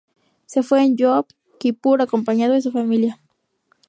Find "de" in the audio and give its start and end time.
2.55-2.63